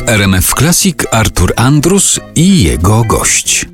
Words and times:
W 0.00 0.08
RMF 0.08 0.54
Classic 0.58 0.96
Artur 1.10 1.52
Andrus 1.56 2.20
i 2.34 2.62
jego 2.62 3.04
gość. 3.04 3.66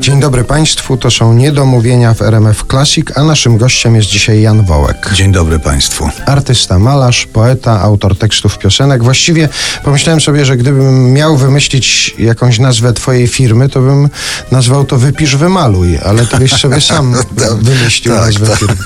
Dzień 0.00 0.20
dobry 0.20 0.44
Państwu, 0.44 0.96
to 0.96 1.10
są 1.10 1.34
Niedomówienia 1.34 2.14
w 2.14 2.22
RMF 2.22 2.64
Classic, 2.70 3.06
a 3.14 3.22
naszym 3.22 3.56
gościem 3.58 3.96
jest 3.96 4.08
dzisiaj 4.08 4.42
Jan 4.42 4.64
Wołek. 4.64 5.10
Dzień 5.14 5.32
dobry 5.32 5.58
Państwu. 5.58 6.10
Artysta, 6.26 6.78
malarz, 6.78 7.26
poeta, 7.26 7.80
autor 7.80 8.18
tekstów 8.18 8.58
piosenek. 8.58 9.02
Właściwie 9.02 9.48
pomyślałem 9.84 10.20
sobie, 10.20 10.44
że 10.44 10.56
gdybym 10.56 11.12
miał 11.12 11.36
wymyślić 11.36 12.14
jakąś 12.18 12.58
nazwę 12.58 12.92
Twojej 12.92 13.28
firmy, 13.28 13.68
to 13.68 13.80
bym 13.80 14.08
nazwał 14.50 14.84
to 14.84 14.98
Wypisz, 14.98 15.36
wymaluj, 15.36 15.98
ale 16.04 16.26
Ty 16.26 16.36
byś 16.36 16.52
sobie 16.52 16.80
sam 16.80 17.16
wymyślił 17.62 18.14
tak, 18.14 18.24
nazwę 18.24 18.46
tak. 18.46 18.58
firmy. 18.58 18.76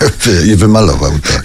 I 0.52 0.56
wymalował, 0.56 1.12
tak. 1.12 1.42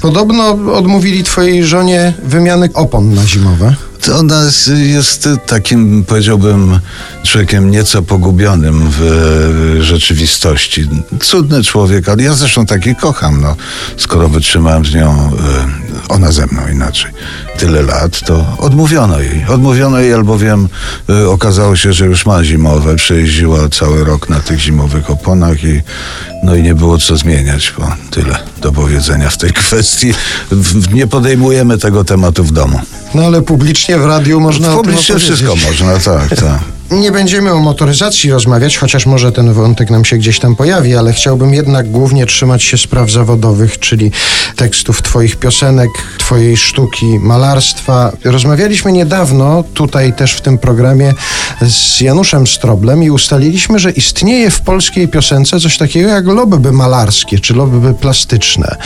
Podobno 0.00 0.48
odmówili 0.74 1.24
Twojej 1.24 1.64
żonie 1.66 2.12
wymiany 2.24 2.68
opon 2.74 3.14
na 3.14 3.26
zimowe. 3.26 3.74
To 4.00 4.16
ona 4.18 4.42
jest- 4.68 5.28
takim, 5.46 6.04
powiedziałbym, 6.04 6.80
człowiekiem 7.22 7.70
nieco 7.70 8.02
pogubionym 8.02 8.82
w 8.90 9.78
rzeczywistości. 9.80 10.88
Cudny 11.20 11.62
człowiek, 11.64 12.08
ale 12.08 12.22
ja 12.22 12.34
zresztą 12.34 12.66
taki 12.66 12.94
kocham, 12.96 13.40
no. 13.40 13.56
Skoro 13.96 14.28
wytrzymałem 14.28 14.84
z 14.86 14.94
nią, 14.94 15.10
e, 15.10 15.85
ona 16.08 16.32
ze 16.32 16.46
mną 16.46 16.68
inaczej, 16.72 17.10
tyle 17.58 17.82
lat, 17.82 18.20
to 18.26 18.44
odmówiono 18.58 19.20
jej. 19.20 19.44
Odmówiono 19.48 20.00
jej, 20.00 20.14
albowiem 20.14 20.68
e, 21.08 21.28
okazało 21.28 21.76
się, 21.76 21.92
że 21.92 22.06
już 22.06 22.26
ma 22.26 22.44
zimowe. 22.44 22.96
Przejeździła 22.96 23.68
cały 23.68 24.04
rok 24.04 24.28
na 24.28 24.40
tych 24.40 24.58
zimowych 24.58 25.10
oponach 25.10 25.64
i 25.64 25.80
no 26.42 26.54
i 26.54 26.62
nie 26.62 26.74
było 26.74 26.98
co 26.98 27.16
zmieniać, 27.16 27.74
bo 27.78 27.92
tyle 28.10 28.38
do 28.60 28.72
powiedzenia 28.72 29.30
w 29.30 29.38
tej 29.38 29.52
kwestii. 29.62 30.12
W, 30.50 30.94
nie 30.94 31.06
podejmujemy 31.06 31.78
tego 31.78 32.04
tematu 32.04 32.44
w 32.44 32.52
domu. 32.52 32.80
No 33.14 33.22
ale 33.22 33.42
publicznie 33.42 33.98
w 33.98 34.06
radiu 34.06 34.40
można 34.40 34.74
Publicznie 34.74 35.18
wszystko 35.18 35.56
można, 35.56 35.98
tak, 35.98 36.28
tak. 36.28 36.75
Nie 36.90 37.12
będziemy 37.12 37.52
o 37.52 37.60
motoryzacji 37.60 38.30
rozmawiać, 38.30 38.78
chociaż 38.78 39.06
może 39.06 39.32
ten 39.32 39.52
wątek 39.52 39.90
nam 39.90 40.04
się 40.04 40.18
gdzieś 40.18 40.38
tam 40.38 40.56
pojawi, 40.56 40.96
ale 40.96 41.12
chciałbym 41.12 41.54
jednak 41.54 41.90
głównie 41.90 42.26
trzymać 42.26 42.62
się 42.62 42.78
spraw 42.78 43.10
zawodowych, 43.10 43.78
czyli 43.78 44.10
tekstów 44.56 45.02
Twoich 45.02 45.36
piosenek, 45.36 45.90
Twojej 46.18 46.56
sztuki, 46.56 47.18
malarstwa. 47.18 48.12
Rozmawialiśmy 48.24 48.92
niedawno, 48.92 49.64
tutaj 49.74 50.12
też 50.12 50.32
w 50.32 50.40
tym 50.40 50.58
programie, 50.58 51.14
z 51.62 52.00
Januszem 52.00 52.46
Stroblem 52.46 53.02
i 53.02 53.10
ustaliliśmy, 53.10 53.78
że 53.78 53.90
istnieje 53.90 54.50
w 54.50 54.60
polskiej 54.60 55.08
piosence 55.08 55.60
coś 55.60 55.78
takiego 55.78 56.08
jak 56.08 56.26
lobby 56.26 56.72
malarskie, 56.72 57.38
czy 57.38 57.54
lobby 57.54 57.94
plastyczne. 57.94 58.76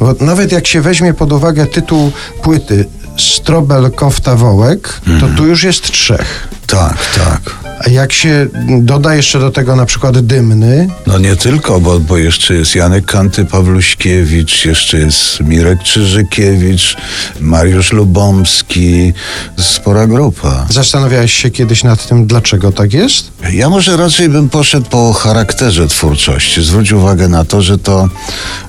Bo 0.00 0.14
nawet 0.20 0.52
jak 0.52 0.66
się 0.66 0.80
weźmie 0.80 1.14
pod 1.14 1.32
uwagę 1.32 1.66
tytuł 1.66 2.12
płyty 2.42 2.84
Strobel, 3.18 3.90
Kofta, 3.90 4.36
Wołek, 4.36 5.00
to 5.20 5.26
tu 5.36 5.46
już 5.46 5.64
jest 5.64 5.92
trzech. 5.92 6.48
Tak, 6.70 6.94
tak. 7.18 7.69
A 7.86 7.90
jak 7.90 8.12
się 8.12 8.46
doda 8.80 9.14
jeszcze 9.14 9.40
do 9.40 9.50
tego 9.50 9.76
na 9.76 9.86
przykład 9.86 10.18
dymny, 10.18 10.88
No 11.06 11.18
nie 11.18 11.36
tylko, 11.36 11.80
bo, 11.80 12.00
bo 12.00 12.18
jeszcze 12.18 12.54
jest 12.54 12.74
Janek 12.74 13.04
Kanty 13.06 13.44
Pawluśkiewicz, 13.44 14.64
jeszcze 14.64 14.98
jest 14.98 15.40
Mirek 15.40 15.82
Czyżykiewicz, 15.82 16.96
Mariusz 17.40 17.92
Lubomski, 17.92 19.12
spora 19.58 20.06
grupa. 20.06 20.66
zastanawiałeś 20.70 21.32
się 21.32 21.50
kiedyś 21.50 21.84
nad 21.84 22.06
tym, 22.08 22.26
dlaczego 22.26 22.72
tak 22.72 22.92
jest? 22.92 23.30
Ja 23.52 23.68
może 23.68 23.96
raczej 23.96 24.28
bym 24.28 24.48
poszedł 24.48 24.86
po 24.90 25.12
charakterze 25.12 25.86
twórczości. 25.88 26.62
Zwróć 26.62 26.92
uwagę 26.92 27.28
na 27.28 27.44
to, 27.44 27.62
że 27.62 27.78
to 27.78 28.08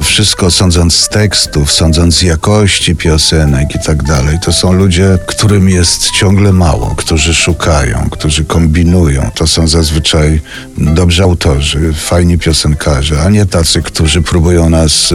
wszystko, 0.01 0.51
sądząc 0.51 0.95
z 0.95 1.09
tekstów, 1.09 1.71
sądząc 1.71 2.15
z 2.15 2.21
jakości 2.21 2.95
piosenek 2.95 3.75
i 3.75 3.79
tak 3.85 4.03
dalej, 4.03 4.37
to 4.45 4.53
są 4.53 4.73
ludzie, 4.73 5.17
którym 5.27 5.69
jest 5.69 6.11
ciągle 6.11 6.53
mało, 6.53 6.95
którzy 6.97 7.33
szukają, 7.33 8.07
którzy 8.11 8.45
kombinują. 8.45 9.00
To 9.35 9.47
są 9.47 9.67
zazwyczaj 9.67 10.41
dobrzy 10.77 11.23
autorzy, 11.23 11.93
fajni 11.93 12.37
piosenkarze, 12.37 13.21
a 13.21 13.29
nie 13.29 13.45
tacy, 13.45 13.81
którzy 13.81 14.21
próbują 14.21 14.69
nas 14.69 15.13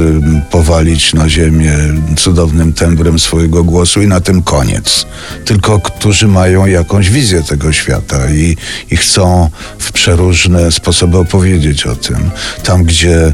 powalić 0.50 1.14
na 1.14 1.28
ziemię 1.28 1.78
cudownym 2.16 2.72
tembrem 2.72 3.18
swojego 3.18 3.64
głosu 3.64 4.02
i 4.02 4.06
na 4.06 4.20
tym 4.20 4.42
koniec. 4.42 5.06
Tylko 5.44 5.80
którzy 5.80 6.28
mają 6.28 6.66
jakąś 6.66 7.10
wizję 7.10 7.42
tego 7.42 7.72
świata 7.72 8.30
i, 8.30 8.56
i 8.90 8.96
chcą 8.96 9.50
w 9.78 9.92
przeróżne 9.92 10.72
sposoby 10.72 11.18
opowiedzieć 11.18 11.86
o 11.86 11.96
tym. 11.96 12.30
Tam, 12.62 12.84
gdzie 12.84 13.16
e, 13.26 13.32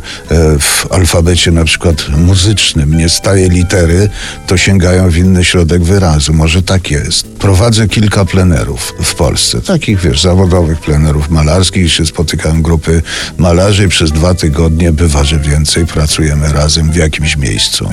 w 0.59 0.87
alfabecie 0.91 1.51
na 1.51 1.65
przykład 1.65 2.09
muzycznym 2.09 2.97
nie 2.97 3.09
staje 3.09 3.49
litery, 3.49 4.09
to 4.47 4.57
sięgają 4.57 5.11
w 5.11 5.17
inny 5.17 5.45
środek 5.45 5.83
wyrazu. 5.83 6.35
Może 6.35 6.63
tak 6.63 6.91
jest. 6.91 7.32
Prowadzę 7.43 7.89
kilka 7.89 8.25
plenerów 8.25 8.95
w 9.03 9.15
Polsce, 9.15 9.61
takich 9.61 10.01
wiesz, 10.01 10.21
zawodowych 10.21 10.81
plenerów 10.81 11.31
malarskich, 11.31 11.93
się 11.93 12.07
spotykają 12.07 12.63
grupy 12.63 13.03
malarzy 13.39 13.89
przez 13.89 14.13
dwa 14.13 14.35
tygodnie 14.35 14.93
bywa, 14.93 15.25
że 15.25 15.39
więcej 15.39 15.87
pracujemy 15.87 16.53
razem 16.53 16.93
w 16.93 16.97
jakimś 16.97 17.37
miejscu. 17.37 17.93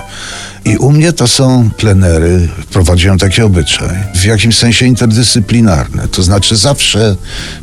I 0.65 0.77
u 0.77 0.91
mnie 0.91 1.13
to 1.13 1.27
są 1.27 1.69
plenery, 1.77 2.47
prowadziłem 2.71 3.17
taki 3.17 3.41
obyczaj, 3.41 3.89
w 4.15 4.25
jakimś 4.25 4.57
sensie 4.57 4.85
interdyscyplinarne. 4.85 6.07
To 6.07 6.23
znaczy 6.23 6.55
zawsze 6.55 7.15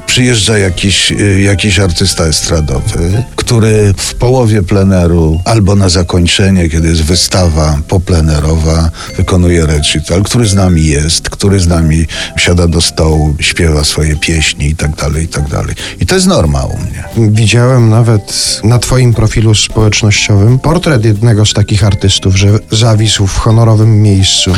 przyjeżdża 0.06 0.58
jakiś, 0.58 1.12
y, 1.12 1.40
jakiś 1.40 1.78
artysta 1.78 2.24
estradowy, 2.24 3.22
który 3.36 3.94
w 3.96 4.14
połowie 4.14 4.62
pleneru 4.62 5.40
albo 5.44 5.76
na 5.76 5.88
zakończenie, 5.88 6.68
kiedy 6.68 6.88
jest 6.88 7.02
wystawa 7.02 7.78
poplenerowa, 7.88 8.90
wykonuje 9.16 9.66
recital, 9.66 10.22
który 10.22 10.46
z 10.46 10.54
nami 10.54 10.86
jest, 10.86 11.30
który 11.30 11.60
z 11.60 11.66
nami 11.66 12.06
siada 12.36 12.68
do 12.68 12.80
stołu, 12.80 13.36
śpiewa 13.40 13.84
swoje 13.84 14.16
pieśni 14.16 14.66
i 14.66 14.76
tak 14.76 14.96
dalej, 14.96 15.24
i 15.24 15.28
tak 15.28 15.48
dalej. 15.48 15.74
I 16.00 16.06
to 16.06 16.14
jest 16.14 16.26
norma 16.26 16.64
u 16.64 16.78
mnie. 16.78 17.30
Widziałem 17.30 17.90
nawet 17.90 18.60
na 18.64 18.78
Twoim 18.78 19.14
profilu 19.14 19.54
społecznościowym 19.54 20.58
portret 20.58 21.04
jednego 21.04 21.46
z 21.46 21.52
takich 21.52 21.84
artystów, 21.84 22.36
że 22.36 22.58
zawisł 22.86 23.26
w 23.26 23.38
honorowym 23.38 24.02
miejscu. 24.02 24.52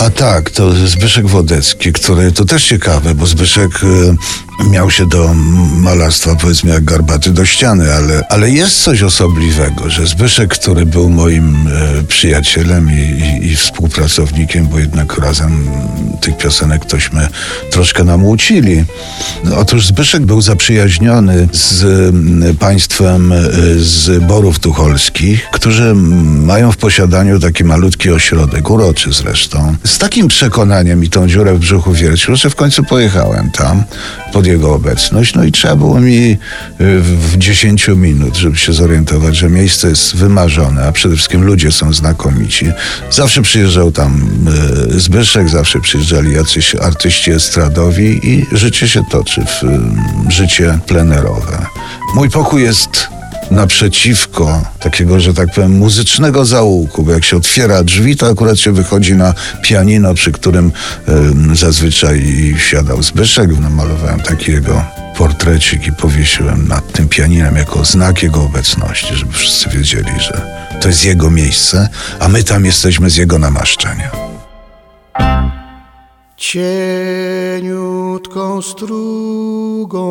A 0.00 0.10
tak, 0.10 0.50
to 0.50 0.72
Zbyszek 0.86 1.26
Wodecki, 1.26 1.92
który 1.92 2.32
to 2.32 2.44
też 2.44 2.64
ciekawe, 2.64 3.14
bo 3.14 3.26
Zbyszek 3.26 3.70
e, 4.62 4.70
miał 4.70 4.90
się 4.90 5.06
do 5.06 5.34
malarstwa, 5.76 6.34
powiedzmy 6.34 6.70
jak 6.70 6.84
garbaty 6.84 7.30
do 7.30 7.44
ściany, 7.44 7.94
ale, 7.94 8.24
ale 8.28 8.50
jest 8.50 8.82
coś 8.82 9.02
osobliwego, 9.02 9.90
że 9.90 10.06
Zbyszek, 10.06 10.54
który 10.54 10.86
był 10.86 11.10
moim 11.10 11.56
e, 11.66 12.02
przyjacielem 12.02 12.90
i, 12.90 13.22
i, 13.42 13.46
i 13.46 13.56
współpracownikiem, 13.56 14.66
bo 14.66 14.78
jednak 14.78 15.18
razem 15.18 15.68
tych 16.20 16.36
piosenek 16.36 16.84
tośmy 16.84 17.28
troszkę 17.70 18.04
namucili. 18.04 18.84
Otóż 19.56 19.86
Zbyszek 19.86 20.26
był 20.26 20.40
zaprzyjaźniony 20.40 21.48
z 21.52 21.84
m, 21.84 22.56
państwem 22.58 23.34
z 23.76 24.24
Borów 24.24 24.58
Tucholskich, 24.58 25.48
którzy 25.52 25.94
mają 26.44 26.72
w 26.72 26.76
posiadaniu 26.76 27.40
taki 27.40 27.64
malutki 27.64 28.10
ośrodek, 28.10 28.70
uroczy 28.70 29.12
zresztą. 29.12 29.76
Z 29.86 29.98
takim 29.98 30.28
przekonaniem 30.28 31.04
i 31.04 31.08
tą 31.08 31.28
dziurę 31.28 31.54
w 31.54 31.58
brzuchu 31.58 31.92
wiercił, 31.92 32.36
że 32.36 32.50
w 32.50 32.54
końcu 32.54 32.84
pojechałem 32.84 33.50
tam 33.50 33.84
pod 34.32 34.46
jego 34.46 34.74
obecność. 34.74 35.34
No 35.34 35.44
i 35.44 35.52
trzeba 35.52 35.76
było 35.76 36.00
mi 36.00 36.30
y, 36.80 37.00
w 37.00 37.34
w 37.34 37.38
10 37.38 37.88
minut, 37.88 38.36
żeby 38.36 38.56
się 38.56 38.72
zorientować, 38.72 39.36
że 39.36 39.50
miejsce 39.50 39.88
jest 39.88 40.16
wymarzone, 40.16 40.86
a 40.86 40.92
przede 40.92 41.16
wszystkim 41.16 41.42
ludzie 41.42 41.72
są 41.72 41.92
znakomici. 41.92 42.66
Zawsze 43.10 43.42
przyjeżdżał 43.42 43.92
tam 43.92 44.28
y, 44.94 45.00
Zbyszek, 45.00 45.48
zawsze 45.48 45.80
przyjeżdżali 45.80 46.34
jacyś 46.34 46.74
artyści 46.74 47.30
estradowi 47.30 48.20
i 48.28 48.46
życie 48.52 48.88
się 48.88 49.02
toczy 49.10 49.44
w 49.46 49.64
y, 49.64 50.30
życie 50.30 50.78
plenerowe. 50.86 51.66
Mój 52.14 52.30
pokój 52.30 52.62
jest 52.62 53.13
naprzeciwko 53.54 54.62
takiego, 54.80 55.20
że 55.20 55.34
tak 55.34 55.54
powiem, 55.54 55.72
muzycznego 55.72 56.44
zaułku, 56.44 57.02
bo 57.02 57.12
jak 57.12 57.24
się 57.24 57.36
otwiera 57.36 57.84
drzwi, 57.84 58.16
to 58.16 58.28
akurat 58.28 58.58
się 58.58 58.72
wychodzi 58.72 59.14
na 59.14 59.34
pianino, 59.62 60.14
przy 60.14 60.32
którym 60.32 60.72
em, 61.08 61.56
zazwyczaj 61.56 62.54
siadał 62.70 63.02
Zbyszek. 63.02 63.60
Namalowałem 63.60 64.20
taki 64.20 64.52
jego 64.52 64.84
portrecik 65.16 65.86
i 65.86 65.92
powiesiłem 65.92 66.68
nad 66.68 66.92
tym 66.92 67.08
pianinem 67.08 67.56
jako 67.56 67.84
znak 67.84 68.22
jego 68.22 68.42
obecności, 68.42 69.14
żeby 69.14 69.32
wszyscy 69.32 69.70
wiedzieli, 69.70 70.20
że 70.20 70.54
to 70.80 70.88
jest 70.88 71.04
jego 71.04 71.30
miejsce, 71.30 71.88
a 72.20 72.28
my 72.28 72.44
tam 72.44 72.64
jesteśmy 72.64 73.10
z 73.10 73.16
jego 73.16 73.38
namaszczenia. 73.38 74.23
Cieniutką 77.64 78.42
strugą 78.62 80.04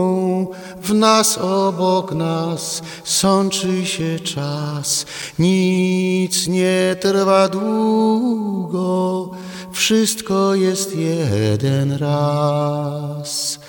w 0.81 0.94
nas 0.94 1.38
obok 1.38 2.12
nas 2.12 2.81
sączy 3.03 3.85
się 3.85 4.19
czas. 4.19 5.06
Nic 5.39 6.47
nie 6.47 6.95
trwa 7.01 7.50
długo, 7.50 9.31
wszystko 9.71 10.56
jest 10.56 10.95
jeden 10.95 11.91
raz. 11.91 13.59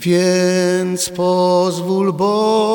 Więc 0.00 1.08
pozwól 1.08 2.12
Boże, 2.12 2.69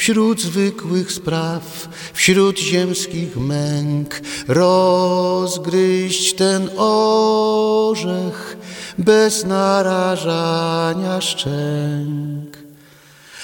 wśród 0.00 0.40
zwykłych 0.40 1.12
spraw, 1.12 1.88
wśród 2.12 2.58
ziemskich 2.58 3.36
męk, 3.36 4.20
rozgryźć 4.48 6.34
ten 6.34 6.70
orzech 6.78 8.56
bez 8.98 9.44
narażania 9.44 11.20
szczęk. 11.20 12.56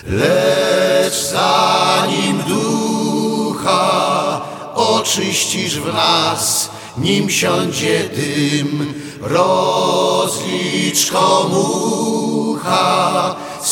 Lecz 0.06 1.31
zanim 1.32 2.43
ducha 2.49 4.41
oczyścisz 4.75 5.81
w 5.81 5.94
nas, 5.94 6.70
nim 6.99 7.31
siądzie 7.31 8.08
dym, 8.08 8.94
rozlicz 9.20 11.12
komucha, 11.12 13.16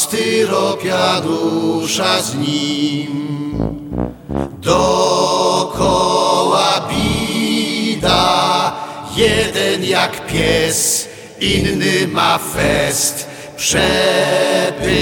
styropia 0.05 1.21
dusza 1.21 2.23
z 2.23 2.35
nim. 2.35 3.15
Dokoła 4.61 5.91
bida, 6.91 8.73
jeden 9.17 9.85
jak 9.85 10.27
pies, 10.27 11.09
inny 11.41 12.09
ma 12.09 12.39
fest. 12.39 13.27
Przepytać 13.57 14.95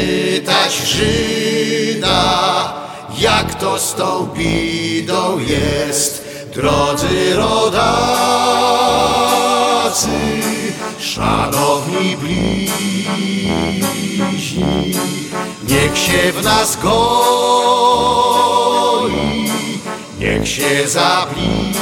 Żyda, 0.94 2.72
jak 3.18 3.54
to 3.54 3.78
z 3.78 3.94
tą 3.94 4.26
bidą 4.26 5.38
jest, 5.38 6.24
drodzy 6.54 7.34
rodacy, 7.36 7.82
szanowni 11.14 12.16
bliźni, 12.16 13.04
niech 15.68 15.98
się 15.98 16.32
w 16.32 16.42
nas 16.44 16.78
goi, 16.82 16.92
niech 20.20 20.48
się 20.48 20.88
zabliźni. 20.88 21.72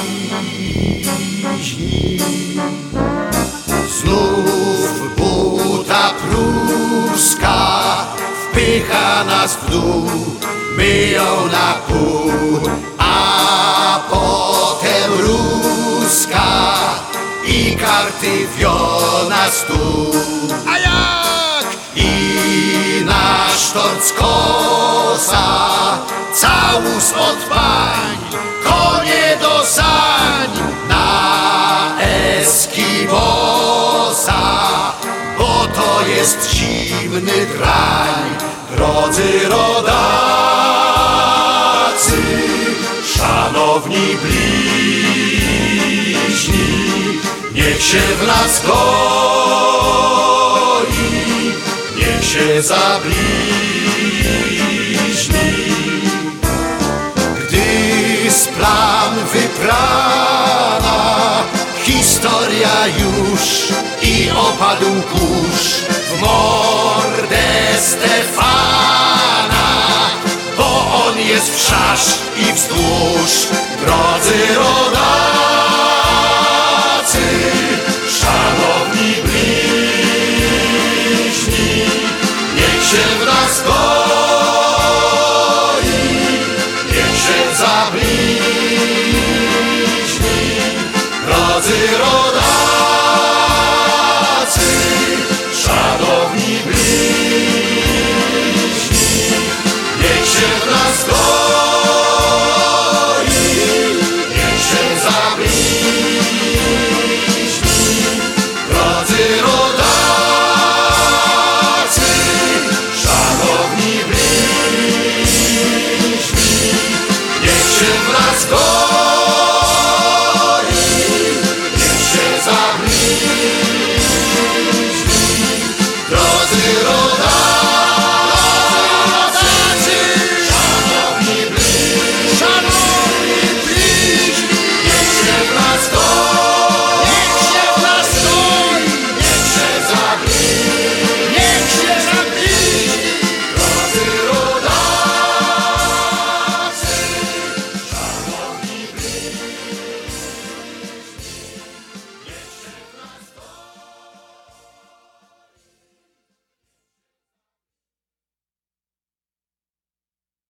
Znów 4.00 5.16
buta 5.16 6.14
pruska 6.14 7.56
wpycha 8.42 9.24
nas 9.24 9.56
w 9.56 9.70
dół, 9.70 10.10
my 10.76 11.06
ją 11.06 11.46
na 11.52 11.74
pół, 11.88 12.60
a 12.98 14.00
potem 14.10 15.12
ruska 15.20 16.50
i 17.46 17.76
karty 17.76 18.46
wio 18.56 18.74
na 18.74 18.89
stół. 19.50 20.14
A 20.68 20.78
jak? 20.78 21.66
I 21.96 23.04
nasz 23.04 23.70
torc 23.72 24.12
kosa, 24.12 25.48
całus 26.34 27.12
od 27.12 27.36
pań, 27.48 28.18
konie 28.64 29.36
do 29.40 29.64
sań, 29.64 30.50
na 30.88 31.96
Eskimosa, 32.40 33.62
bo 35.38 35.66
to 35.74 36.06
jest 36.06 36.50
zimny 36.54 37.46
drań, 37.56 38.36
drodzy 38.76 39.48
rodacy, 39.48 39.90
szanowni 43.16 44.16
bliźni, 44.22 45.39
niech 47.70 47.82
się 47.82 47.98
w 47.98 48.26
nas 48.26 48.62
goi, 48.66 48.80
niech 51.96 52.24
się 52.24 52.62
zabliźni. 52.62 53.20
Gdy 57.48 58.30
z 58.30 58.46
plan 58.46 59.14
wyprana 59.32 60.98
historia 61.84 62.86
już 62.86 63.68
i 64.02 64.30
opadł 64.30 65.02
kurz 65.12 65.84
w 65.84 66.20
mordę 66.20 67.48
Stefana, 67.78 69.68
bo 70.56 70.68
on 71.06 71.18
jest 71.18 71.56
wszarz 71.56 72.06
i 72.36 72.52
wzdłuż, 72.52 73.48
drodzy 73.80 74.54
rodacy, 74.54 74.99